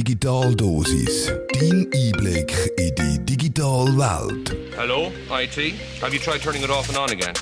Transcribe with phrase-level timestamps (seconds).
[0.00, 1.30] Digitaldosis.
[1.52, 4.56] Dein Einblick in die digitale Welt.
[4.74, 5.74] Hello, IT.
[6.00, 7.34] Have you tried turning it off and on again?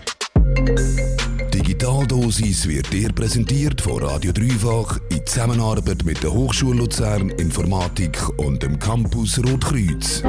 [1.54, 8.60] Digitaldosis wird dir präsentiert von Radio Dreifach in Zusammenarbeit mit der Hochschule Luzern Informatik und
[8.60, 10.22] dem Campus Rotkreuz.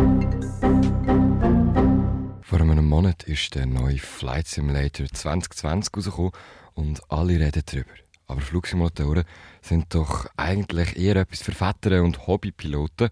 [2.44, 6.32] Vor einem Monat ist der neue Flight Simulator 2020 rausgekommen
[6.76, 8.09] und alle reden darüber.
[8.30, 9.24] Aber Flugsimulatoren
[9.62, 13.10] sind doch eigentlich eher etwas für Väter und Hobbypiloten.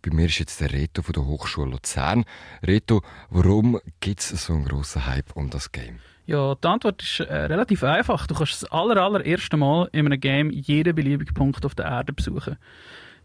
[0.00, 2.24] Bei mir ist jetzt der Reto von der Hochschule Luzern.
[2.62, 5.98] Reto, warum gibt es so einen grossen Hype um das Game?
[6.26, 8.28] Ja, die Antwort ist äh, relativ einfach.
[8.28, 12.12] Du kannst das aller, allererste Mal in einem Game jeden beliebigen Punkt auf der Erde
[12.12, 12.56] besuchen.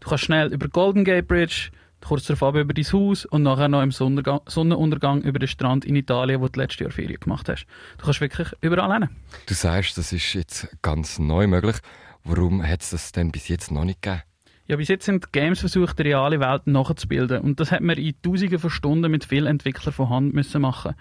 [0.00, 3.82] Du kannst schnell über Golden Gate Bridge, kurz darauf über dein Haus und nachher noch
[3.82, 7.66] im Sonnenuntergang, über den Strand in Italien, wo du letztes Jahr Ferien gemacht hast.
[7.98, 9.08] Du kannst wirklich überall hin.
[9.46, 11.76] Du sagst, das ist jetzt ganz neu möglich.
[12.24, 14.22] Warum hat es das denn bis jetzt noch nicht gegeben?
[14.68, 17.40] Ja, bis jetzt sind Games versucht, die reale Welt nachzubilden.
[17.40, 20.94] Und das hat man in Tausenden von Stunden mit vielen Entwicklern von Hand müssen machen.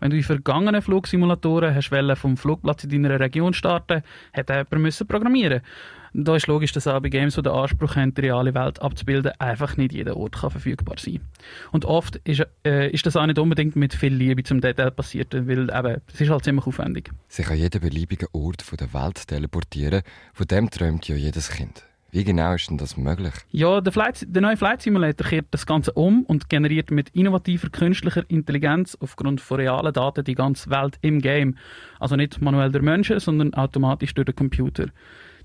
[0.00, 5.06] Wenn du in vergangenen Flugsimulatoren hast vom Flugplatz in deiner Region starten, hat jemand müssen
[5.06, 5.62] programmieren.
[6.14, 9.32] Da ist logisch, dass auch bei Games, die den Anspruch haben, die reale Welt abzubilden,
[9.38, 11.20] einfach nicht jeder Ort kann verfügbar sein
[11.70, 15.32] Und oft ist, äh, ist das auch nicht unbedingt mit viel Liebe zum Detail passiert,
[15.32, 17.10] weil eben, es ist halt ziemlich aufwendig.
[17.28, 20.02] Sich an jeden beliebigen Ort der Welt teleportieren,
[20.34, 21.84] von dem träumt ja jedes Kind.
[22.14, 23.32] Wie genau ist denn das möglich?
[23.52, 27.70] Ja, der, Flight, der neue Flight Simulator kehrt das Ganze um und generiert mit innovativer
[27.70, 31.56] künstlicher Intelligenz aufgrund von realen Daten die ganze Welt im Game.
[31.98, 34.88] Also nicht manuell durch Menschen, sondern automatisch durch den Computer.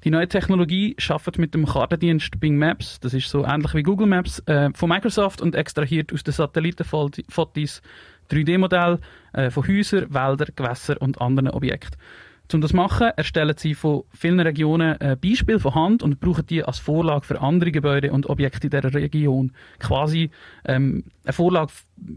[0.03, 4.07] Die neue Technologie schafft mit dem Kartendienst Bing Maps, das ist so ähnlich wie Google
[4.07, 7.81] Maps, äh, von Microsoft und extrahiert aus den Satellitenfotos
[8.29, 8.99] 3D-Modelle
[9.31, 11.97] äh, von Häusern, Wäldern, Gewässern und anderen Objekten.
[12.53, 16.45] Um das zu machen, erstellen sie von vielen Regionen ein Beispiel von Hand und brauchen
[16.45, 19.51] die als Vorlage für andere Gebäude und Objekte in dieser Region.
[19.79, 20.29] Quasi
[20.65, 21.71] ähm, eine Vorlage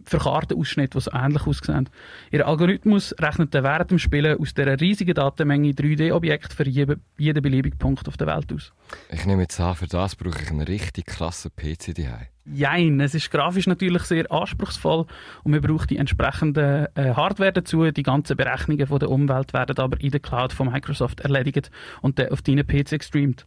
[0.04, 1.88] für Kartenausschnitte, die so ähnlich aussehen.
[2.30, 7.42] Ihr Algorithmus rechnet dann während dem Spielen aus dieser riesigen Datenmenge 3D-Objekte für jeden, jeden
[7.42, 8.72] beliebigen Punkt auf der Welt aus.
[9.10, 12.26] Ich nehme jetzt an, für das brauche ich einen richtig klassen PC daheim.
[12.52, 15.06] Jein, es ist grafisch natürlich sehr anspruchsvoll
[15.44, 17.90] und man braucht die entsprechende äh, Hardware dazu.
[17.90, 21.70] Die ganzen Berechnungen von der Umwelt werden aber in der Cloud von Microsoft erledigt
[22.00, 23.46] und dann auf deinen PC gestreamt.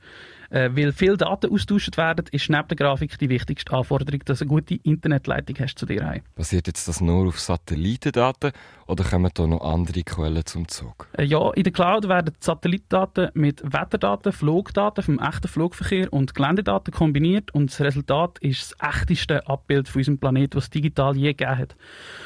[0.54, 4.46] Äh, weil viele Daten austauscht werden, ist neben der Grafik die wichtigste Anforderung, dass du
[4.46, 6.22] eine gute Internetleitung hast zu dir heim.
[6.36, 8.52] Basiert jetzt das nur auf Satellitendaten
[8.94, 11.08] oder kommen da noch andere Quellen zum Zug?
[11.18, 16.94] Äh, ja, in der Cloud werden Satellitendaten mit Wetterdaten, Flugdaten vom echten Flugverkehr und Geländedaten
[16.94, 21.34] kombiniert und das Resultat ist das echteste Abbild von unserem Planeten, was es digital je
[21.34, 21.76] gegeben hat.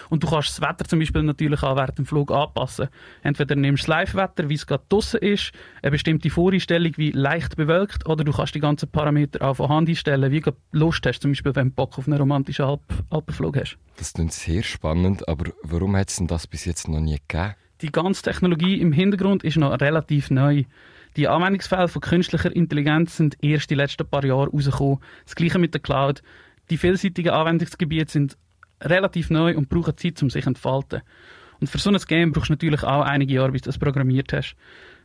[0.10, 2.90] Und du kannst das Wetter zum Beispiel natürlich auch während dem Flug anpassen.
[3.24, 7.56] Entweder nimmst du das Live-Wetter, wie es gerade draussen ist, eine bestimmte Voreinstellung wie leicht
[7.56, 11.22] bewölkt oder du kannst die ganzen Parameter auch von Hand einstellen, wie du Lust hast,
[11.22, 13.78] zum Beispiel wenn du Bock auf einen romantischen Alp Alpenflug hast.
[13.98, 17.56] Das klingt sehr spannend, aber warum hat es denn das bis jetzt noch nie gegeben?
[17.82, 20.64] Die ganze Technologie im Hintergrund ist noch relativ neu.
[21.16, 25.00] Die Anwendungsfälle von künstlicher Intelligenz sind erst die letzten paar Jahre rausgekommen.
[25.26, 26.22] Das gleiche mit der Cloud.
[26.70, 28.38] Die vielseitigen Anwendungsgebiete sind
[28.82, 31.02] relativ neu und brauchen Zeit, um sich zu entfalten.
[31.60, 34.32] Und für so ein Game brauchst du natürlich auch einige Jahre, bis du es programmiert
[34.34, 34.56] hast.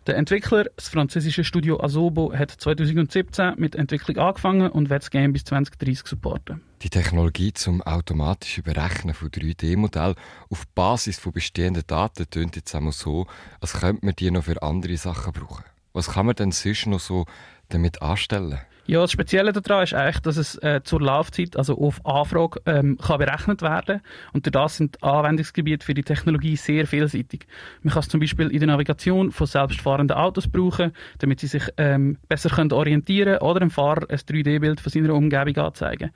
[0.06, 5.10] Der Entwickler, das französische Studio Asobo, hat 2017 mit der Entwicklung angefangen und wird das
[5.10, 6.60] Game bis 2030 supporten.
[6.82, 10.16] Die Technologie zum automatischen Berechnen von 3D-Modellen
[10.50, 13.28] auf Basis von bestehenden Daten tönt jetzt einmal so,
[13.60, 15.64] als könnte man die noch für andere Sachen brauchen.
[15.92, 17.26] Was kann man denn sonst noch so
[17.68, 18.58] damit anstellen?
[18.86, 22.98] Ja, das Spezielle daran ist eigentlich, dass es äh, zur Laufzeit, also auf Anfrage, ähm,
[22.98, 24.00] kann berechnet werden.
[24.32, 27.46] Und das sind Anwendungsgebiete für die Technologie sehr vielseitig.
[27.82, 31.62] Man kann es zum Beispiel in der Navigation von selbstfahrenden Autos brauchen, damit sie sich
[31.76, 36.10] ähm, besser können orientieren können oder dem Fahrer ein 3D-Bild von seiner Umgebung anzeigen.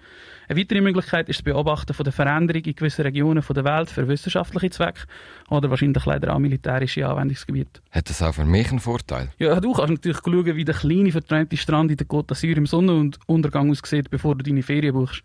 [0.48, 4.06] Eine weitere Möglichkeit ist das Beobachten von der Veränderung in gewissen Regionen der Welt für
[4.06, 5.03] wissenschaftliche Zwecke
[5.50, 7.81] oder wahrscheinlich leider auch militärische Anwendungsgebiete.
[7.91, 9.31] Hat das auch für mich einen Vorteil?
[9.38, 12.71] Ja, du kannst natürlich schauen, wie der kleine verträumte Strand in der Côte d'Azur im
[12.71, 15.22] Sonnenuntergang aussieht, bevor du deine Ferien buchst.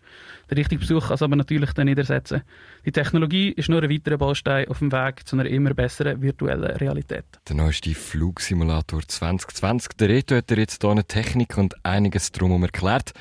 [0.48, 2.42] Der richtige Besuch kann es aber natürlich dann nicht ersetzen.
[2.84, 6.76] Die Technologie ist nur ein weiterer Baustein auf dem Weg zu einer immer besseren virtuellen
[6.76, 7.24] Realität.
[7.48, 9.96] Der neueste Flugsimulator 2020.
[9.98, 13.12] Der Reto hat dir jetzt hier eine Technik und einiges drumherum erklärt.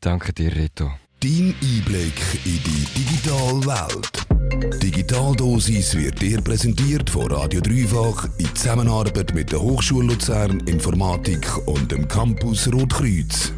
[0.00, 0.90] Danke dir, Reto.
[1.20, 4.35] Dein Einblick in die digitale Welt.
[4.52, 11.90] Digitaldosis wird dir präsentiert von Radio Dreifach in Zusammenarbeit mit der Hochschule Luzern Informatik und
[11.90, 13.52] dem Campus Rotkreuz.